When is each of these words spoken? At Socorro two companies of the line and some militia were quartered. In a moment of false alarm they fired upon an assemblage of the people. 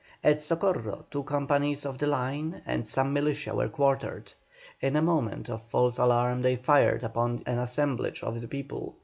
At 0.23 0.41
Socorro 0.41 1.05
two 1.11 1.21
companies 1.21 1.85
of 1.85 1.99
the 1.99 2.07
line 2.07 2.63
and 2.65 2.87
some 2.87 3.13
militia 3.13 3.53
were 3.53 3.69
quartered. 3.69 4.33
In 4.81 4.95
a 4.95 5.01
moment 5.03 5.47
of 5.47 5.61
false 5.61 5.99
alarm 5.99 6.41
they 6.41 6.55
fired 6.55 7.03
upon 7.03 7.43
an 7.45 7.59
assemblage 7.59 8.23
of 8.23 8.41
the 8.41 8.47
people. 8.47 8.95